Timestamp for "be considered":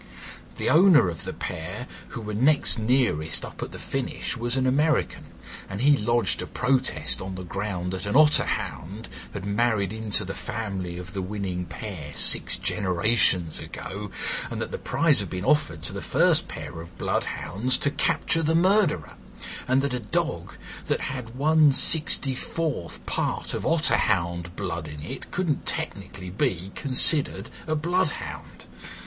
26.31-27.51